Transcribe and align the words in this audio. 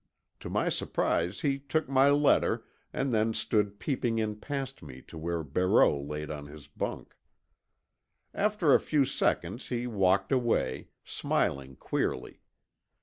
To 0.39 0.49
my 0.49 0.67
surprise 0.69 1.41
he 1.41 1.59
took 1.59 1.87
my 1.87 2.09
letter 2.09 2.65
and 2.91 3.13
then 3.13 3.35
stood 3.35 3.77
peeping 3.77 4.17
in 4.17 4.37
past 4.37 4.81
me 4.81 4.99
to 5.03 5.15
where 5.15 5.43
Barreau 5.43 6.01
lay 6.01 6.25
on 6.27 6.47
his 6.47 6.65
bunk. 6.67 7.15
After 8.33 8.73
a 8.73 8.79
few 8.79 9.05
seconds 9.05 9.67
he 9.69 9.85
walked 9.85 10.31
away, 10.31 10.87
smiling 11.05 11.75
queerly. 11.75 12.41